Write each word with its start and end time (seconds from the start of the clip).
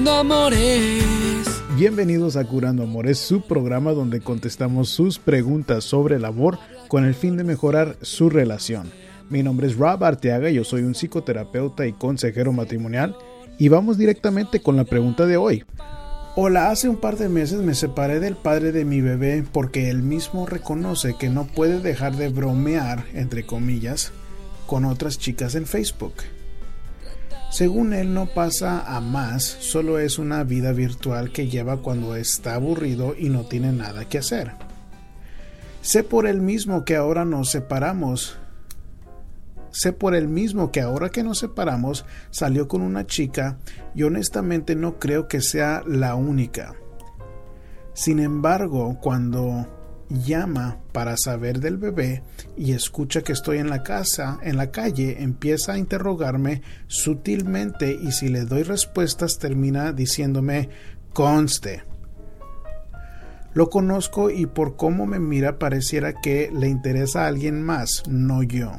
Curando 0.00 0.18
Amores. 0.18 1.62
Bienvenidos 1.76 2.36
a 2.36 2.44
Curando 2.46 2.84
Amores, 2.84 3.18
su 3.18 3.42
programa 3.42 3.92
donde 3.92 4.22
contestamos 4.22 4.88
sus 4.88 5.18
preguntas 5.18 5.84
sobre 5.84 6.16
el 6.16 6.24
amor 6.24 6.58
con 6.88 7.04
el 7.04 7.14
fin 7.14 7.36
de 7.36 7.44
mejorar 7.44 7.98
su 8.00 8.30
relación. 8.30 8.90
Mi 9.28 9.42
nombre 9.42 9.66
es 9.66 9.76
Rob 9.76 10.02
Arteaga, 10.02 10.48
yo 10.48 10.64
soy 10.64 10.84
un 10.84 10.94
psicoterapeuta 10.94 11.86
y 11.86 11.92
consejero 11.92 12.50
matrimonial 12.50 13.14
y 13.58 13.68
vamos 13.68 13.98
directamente 13.98 14.60
con 14.60 14.74
la 14.74 14.84
pregunta 14.84 15.26
de 15.26 15.36
hoy. 15.36 15.64
Hola, 16.34 16.70
hace 16.70 16.88
un 16.88 16.96
par 16.96 17.18
de 17.18 17.28
meses 17.28 17.60
me 17.60 17.74
separé 17.74 18.20
del 18.20 18.36
padre 18.36 18.72
de 18.72 18.86
mi 18.86 19.02
bebé 19.02 19.44
porque 19.52 19.90
él 19.90 20.00
mismo 20.02 20.46
reconoce 20.46 21.14
que 21.18 21.28
no 21.28 21.44
puede 21.46 21.78
dejar 21.78 22.16
de 22.16 22.30
bromear, 22.30 23.04
entre 23.12 23.44
comillas, 23.44 24.12
con 24.66 24.86
otras 24.86 25.18
chicas 25.18 25.56
en 25.56 25.66
Facebook. 25.66 26.14
Según 27.50 27.92
él 27.94 28.14
no 28.14 28.26
pasa 28.26 28.80
a 28.96 29.00
más, 29.00 29.42
solo 29.42 29.98
es 29.98 30.20
una 30.20 30.44
vida 30.44 30.72
virtual 30.72 31.32
que 31.32 31.48
lleva 31.48 31.78
cuando 31.78 32.14
está 32.14 32.54
aburrido 32.54 33.16
y 33.18 33.28
no 33.28 33.42
tiene 33.42 33.72
nada 33.72 34.08
que 34.08 34.18
hacer. 34.18 34.52
Sé 35.82 36.04
por 36.04 36.28
él 36.28 36.40
mismo 36.40 36.84
que 36.84 36.94
ahora 36.94 37.24
nos 37.24 37.50
separamos. 37.50 38.38
Sé 39.72 39.92
por 39.92 40.14
él 40.14 40.28
mismo 40.28 40.70
que 40.70 40.80
ahora 40.80 41.08
que 41.08 41.24
nos 41.24 41.38
separamos 41.38 42.04
salió 42.30 42.68
con 42.68 42.82
una 42.82 43.06
chica 43.06 43.58
y 43.96 44.04
honestamente 44.04 44.76
no 44.76 45.00
creo 45.00 45.26
que 45.26 45.40
sea 45.40 45.82
la 45.86 46.14
única. 46.14 46.74
Sin 47.94 48.20
embargo, 48.20 48.98
cuando 49.00 49.66
llama 50.10 50.78
para 50.92 51.16
saber 51.16 51.60
del 51.60 51.78
bebé 51.78 52.22
y 52.56 52.72
escucha 52.72 53.22
que 53.22 53.32
estoy 53.32 53.58
en 53.58 53.70
la 53.70 53.82
casa, 53.82 54.38
en 54.42 54.56
la 54.56 54.70
calle, 54.70 55.22
empieza 55.22 55.72
a 55.72 55.78
interrogarme 55.78 56.62
sutilmente 56.88 57.96
y 58.00 58.12
si 58.12 58.28
le 58.28 58.44
doy 58.44 58.64
respuestas 58.64 59.38
termina 59.38 59.92
diciéndome 59.92 60.68
conste. 61.12 61.84
Lo 63.52 63.70
conozco 63.70 64.30
y 64.30 64.46
por 64.46 64.76
cómo 64.76 65.06
me 65.06 65.18
mira 65.18 65.58
pareciera 65.58 66.12
que 66.12 66.50
le 66.52 66.68
interesa 66.68 67.24
a 67.24 67.28
alguien 67.28 67.62
más, 67.62 68.04
no 68.08 68.42
yo. 68.42 68.72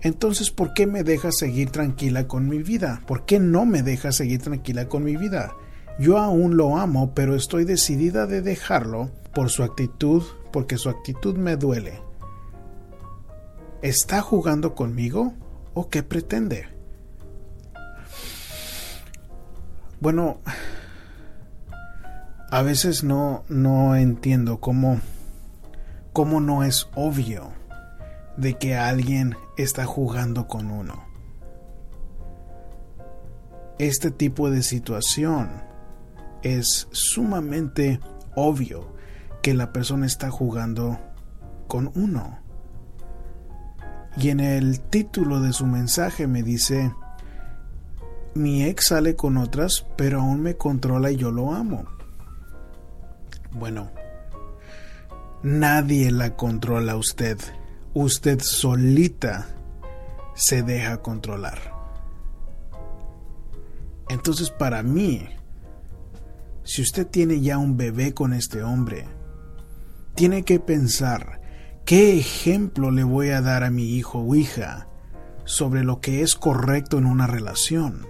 Entonces, 0.00 0.50
¿por 0.50 0.74
qué 0.74 0.86
me 0.86 1.02
deja 1.02 1.30
seguir 1.32 1.70
tranquila 1.70 2.26
con 2.28 2.48
mi 2.48 2.62
vida? 2.62 3.02
¿Por 3.06 3.24
qué 3.24 3.40
no 3.40 3.66
me 3.66 3.82
deja 3.82 4.12
seguir 4.12 4.40
tranquila 4.40 4.88
con 4.88 5.04
mi 5.04 5.16
vida? 5.16 5.52
Yo 5.98 6.18
aún 6.18 6.56
lo 6.56 6.78
amo, 6.78 7.12
pero 7.12 7.34
estoy 7.34 7.64
decidida 7.64 8.26
de 8.26 8.40
dejarlo 8.40 9.10
por 9.34 9.50
su 9.50 9.64
actitud, 9.64 10.22
porque 10.52 10.78
su 10.78 10.88
actitud 10.88 11.36
me 11.36 11.56
duele. 11.56 12.00
¿Está 13.82 14.20
jugando 14.20 14.76
conmigo 14.76 15.34
o 15.74 15.88
qué 15.88 16.04
pretende? 16.04 16.68
Bueno, 20.00 20.38
a 22.50 22.62
veces 22.62 23.02
no, 23.02 23.44
no 23.48 23.96
entiendo 23.96 24.60
cómo, 24.60 25.00
cómo 26.12 26.40
no 26.40 26.62
es 26.62 26.88
obvio 26.94 27.50
de 28.36 28.54
que 28.54 28.76
alguien 28.76 29.36
está 29.56 29.84
jugando 29.84 30.46
con 30.46 30.70
uno. 30.70 31.04
Este 33.80 34.12
tipo 34.12 34.50
de 34.50 34.62
situación 34.62 35.67
es 36.42 36.88
sumamente 36.90 38.00
obvio 38.34 38.92
que 39.42 39.54
la 39.54 39.72
persona 39.72 40.06
está 40.06 40.30
jugando 40.30 40.98
con 41.66 41.90
uno. 41.94 42.38
Y 44.16 44.30
en 44.30 44.40
el 44.40 44.80
título 44.80 45.40
de 45.40 45.52
su 45.52 45.66
mensaje 45.66 46.26
me 46.26 46.42
dice, 46.42 46.92
mi 48.34 48.64
ex 48.64 48.86
sale 48.86 49.14
con 49.14 49.36
otras, 49.36 49.86
pero 49.96 50.20
aún 50.20 50.42
me 50.42 50.56
controla 50.56 51.10
y 51.10 51.16
yo 51.16 51.30
lo 51.30 51.52
amo. 51.52 51.84
Bueno, 53.52 53.90
nadie 55.42 56.10
la 56.10 56.36
controla 56.36 56.92
a 56.92 56.96
usted. 56.96 57.38
Usted 57.94 58.40
solita 58.40 59.46
se 60.34 60.62
deja 60.62 60.98
controlar. 60.98 61.58
Entonces 64.08 64.50
para 64.50 64.82
mí, 64.82 65.28
si 66.68 66.82
usted 66.82 67.06
tiene 67.06 67.40
ya 67.40 67.56
un 67.56 67.78
bebé 67.78 68.12
con 68.12 68.34
este 68.34 68.62
hombre, 68.62 69.06
tiene 70.14 70.42
que 70.42 70.60
pensar 70.60 71.40
qué 71.86 72.18
ejemplo 72.18 72.90
le 72.90 73.04
voy 73.04 73.30
a 73.30 73.40
dar 73.40 73.64
a 73.64 73.70
mi 73.70 73.94
hijo 73.94 74.18
o 74.18 74.34
hija 74.34 74.86
sobre 75.46 75.82
lo 75.82 76.02
que 76.02 76.20
es 76.20 76.34
correcto 76.34 76.98
en 76.98 77.06
una 77.06 77.26
relación. 77.26 78.06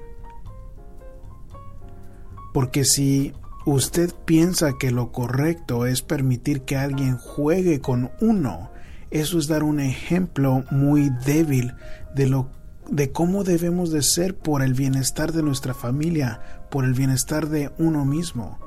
Porque 2.53 2.85
si 2.85 3.33
usted 3.65 4.13
piensa 4.25 4.73
que 4.77 4.91
lo 4.91 5.13
correcto 5.13 5.87
es 5.87 6.03
permitir 6.03 6.63
que 6.63 6.77
alguien 6.77 7.17
juegue 7.17 7.81
con 7.81 8.11
uno, 8.21 8.73
eso 9.13 9.39
es 9.39 9.47
dar 9.47 9.63
un 9.63 9.79
ejemplo 9.79 10.65
muy 10.73 11.11
débil 11.25 11.75
de 12.13 12.27
lo 12.27 12.51
de 12.89 13.13
cómo 13.13 13.45
debemos 13.45 13.91
de 13.91 14.03
ser 14.03 14.37
por 14.37 14.63
el 14.63 14.75
bienestar 14.75 15.33
de 15.33 15.43
nuestra 15.43 15.75
familia, 15.75 16.41
por 16.71 16.85
el 16.85 16.95
bienestar 16.95 17.49
de 17.49 17.71
uno 17.79 18.05
mismo 18.05 18.59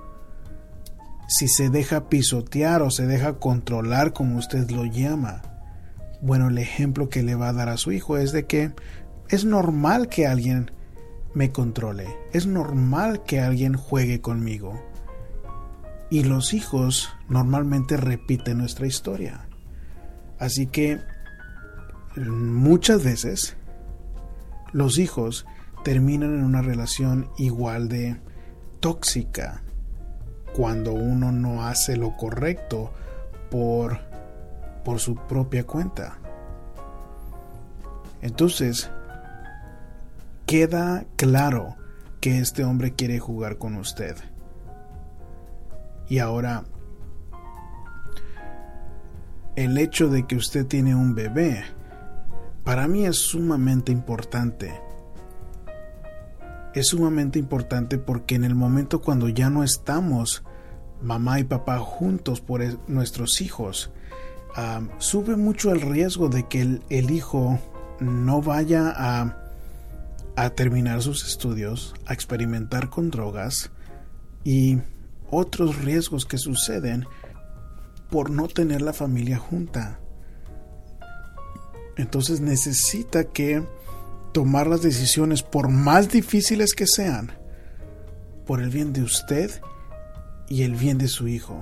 si 1.31 1.47
se 1.47 1.69
deja 1.69 2.09
pisotear 2.09 2.81
o 2.81 2.91
se 2.91 3.07
deja 3.07 3.39
controlar 3.39 4.11
como 4.11 4.37
usted 4.37 4.69
lo 4.69 4.83
llama. 4.83 5.41
Bueno, 6.21 6.49
el 6.49 6.57
ejemplo 6.57 7.07
que 7.07 7.23
le 7.23 7.35
va 7.35 7.47
a 7.47 7.53
dar 7.53 7.69
a 7.69 7.77
su 7.77 7.93
hijo 7.93 8.17
es 8.17 8.33
de 8.33 8.47
que 8.47 8.73
es 9.29 9.45
normal 9.45 10.09
que 10.09 10.27
alguien 10.27 10.71
me 11.33 11.53
controle, 11.53 12.09
es 12.33 12.47
normal 12.47 13.23
que 13.23 13.39
alguien 13.39 13.75
juegue 13.75 14.19
conmigo. 14.19 14.83
Y 16.09 16.25
los 16.25 16.53
hijos 16.53 17.13
normalmente 17.29 17.95
repiten 17.95 18.57
nuestra 18.57 18.85
historia. 18.85 19.47
Así 20.37 20.67
que 20.67 20.99
muchas 22.17 23.05
veces 23.05 23.55
los 24.73 24.97
hijos 24.97 25.45
terminan 25.83 26.35
en 26.35 26.43
una 26.43 26.61
relación 26.61 27.29
igual 27.37 27.89
de 27.89 28.19
tóxica, 28.79 29.63
cuando 30.53 30.93
uno 30.93 31.31
no 31.31 31.65
hace 31.65 31.97
lo 31.97 32.15
correcto 32.17 32.91
por, 33.49 33.99
por 34.83 34.99
su 34.99 35.15
propia 35.15 35.65
cuenta. 35.65 36.17
Entonces, 38.21 38.89
queda 40.45 41.05
claro 41.15 41.75
que 42.19 42.39
este 42.39 42.63
hombre 42.63 42.93
quiere 42.93 43.19
jugar 43.19 43.57
con 43.57 43.75
usted. 43.75 44.15
Y 46.07 46.19
ahora, 46.19 46.65
el 49.55 49.77
hecho 49.77 50.09
de 50.09 50.27
que 50.27 50.35
usted 50.35 50.65
tiene 50.65 50.93
un 50.93 51.15
bebé, 51.15 51.63
para 52.71 52.87
mí 52.87 53.05
es 53.05 53.17
sumamente 53.17 53.91
importante 53.91 54.79
es 56.73 56.87
sumamente 56.87 57.37
importante 57.37 57.97
porque 57.97 58.35
en 58.35 58.45
el 58.45 58.55
momento 58.55 59.01
cuando 59.01 59.27
ya 59.27 59.49
no 59.49 59.65
estamos 59.65 60.41
mamá 61.01 61.41
y 61.41 61.43
papá 61.43 61.79
juntos 61.79 62.39
por 62.39 62.61
nuestros 62.87 63.41
hijos, 63.41 63.91
sube 64.99 65.35
mucho 65.35 65.73
el 65.73 65.81
riesgo 65.81 66.29
de 66.29 66.47
que 66.47 66.79
el, 66.87 67.11
hijo 67.11 67.59
no 67.99 68.41
vaya 68.41 68.93
a, 68.95 70.49
terminar 70.55 71.01
sus 71.01 71.27
estudios, 71.27 71.93
a 72.05 72.13
experimentar 72.13 72.89
con 72.89 73.11
drogas 73.11 73.69
y 74.45 74.77
otros 75.29 75.75
riesgos 75.83 76.25
que 76.25 76.37
suceden 76.37 77.05
por 78.09 78.29
no 78.29 78.47
tener 78.47 78.81
la 78.81 78.93
familia 78.93 79.37
junta. 79.37 80.00
Entonces 81.97 82.41
necesita 82.41 83.25
que 83.25 83.63
tomar 84.31 84.67
las 84.67 84.81
decisiones, 84.81 85.43
por 85.43 85.69
más 85.69 86.09
difíciles 86.09 86.73
que 86.73 86.87
sean, 86.87 87.31
por 88.45 88.61
el 88.61 88.69
bien 88.69 88.93
de 88.93 89.03
usted 89.03 89.51
y 90.47 90.63
el 90.63 90.75
bien 90.75 90.97
de 90.97 91.07
su 91.07 91.27
hijo. 91.27 91.61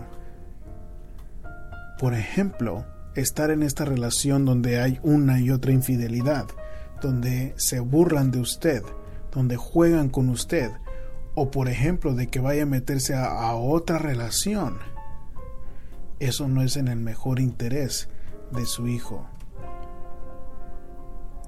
Por 2.00 2.14
ejemplo, 2.14 2.86
estar 3.16 3.52
en 3.52 3.64
esta 3.64 3.86
relación 3.86 4.46
donde 4.46 4.80
hay 4.80 5.00
una 5.04 5.40
y 5.40 5.52
otra 5.52 5.72
infidelidad, 5.72 6.46
donde 7.02 7.54
se 7.58 7.80
burlan 7.80 8.32
de 8.32 8.40
usted, 8.40 8.84
donde 9.32 9.58
juegan 9.58 10.10
con 10.10 10.30
usted, 10.30 10.72
o 11.36 11.52
por 11.52 11.70
ejemplo 11.70 12.14
de 12.14 12.28
que 12.28 12.40
vaya 12.40 12.64
a 12.64 12.68
meterse 12.68 13.16
a, 13.16 13.26
a 13.26 13.56
otra 13.56 13.98
relación. 13.98 14.80
Eso 16.20 16.48
no 16.48 16.62
es 16.62 16.78
en 16.78 16.88
el 16.88 17.00
mejor 17.00 17.40
interés 17.40 18.10
de 18.52 18.66
su 18.66 18.88
hijo 18.88 19.28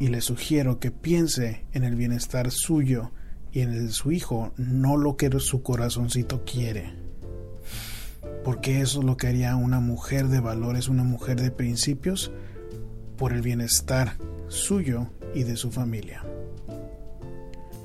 y 0.01 0.07
le 0.07 0.21
sugiero 0.21 0.80
que 0.80 0.89
piense 0.89 1.63
en 1.74 1.83
el 1.83 1.94
bienestar 1.94 2.50
suyo 2.50 3.12
y 3.51 3.59
en 3.59 3.71
el 3.71 3.86
de 3.86 3.94
su 3.94 4.12
hijo, 4.12 4.51
no 4.57 4.98
lo 4.98 5.15
que 5.15 5.30
su 5.39 5.62
corazoncito 5.62 6.44
quiere. 6.44 6.95
Porque 8.44 8.81
eso 8.81 9.01
es 9.01 9.06
lo 9.06 9.15
que 9.15 9.27
haría 9.27 9.56
una 9.56 9.80
mujer 9.80 10.27
de 10.30 10.39
valores, 10.39 10.88
una 10.88 11.03
mujer 11.03 11.39
de 11.39 11.51
principios, 11.51 12.31
por 13.15 13.31
el 13.31 13.44
bienestar 13.44 14.18
suyo 14.48 15.07
y 15.36 15.44
de 15.44 15.56
su 15.56 15.69
familia. 15.69 16.24